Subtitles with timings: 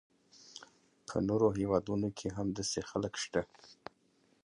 [1.07, 3.41] په نورو هیوادونو کې هم داسې خلک شته.